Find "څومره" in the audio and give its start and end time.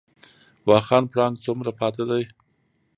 1.45-1.71